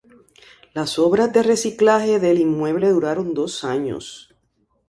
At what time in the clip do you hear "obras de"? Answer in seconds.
0.97-1.43